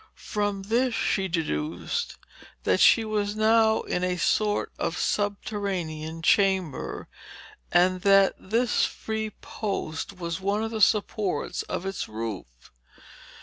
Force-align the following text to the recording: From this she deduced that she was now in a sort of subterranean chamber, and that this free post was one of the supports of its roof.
From 0.17 0.63
this 0.63 0.95
she 0.95 1.27
deduced 1.27 2.15
that 2.63 2.79
she 2.79 3.05
was 3.05 3.35
now 3.35 3.81
in 3.81 4.03
a 4.03 4.17
sort 4.17 4.71
of 4.79 4.97
subterranean 4.97 6.23
chamber, 6.23 7.07
and 7.71 8.01
that 8.01 8.33
this 8.39 8.83
free 8.83 9.29
post 9.29 10.13
was 10.13 10.41
one 10.41 10.63
of 10.63 10.71
the 10.71 10.81
supports 10.81 11.61
of 11.61 11.85
its 11.85 12.09
roof. 12.09 12.71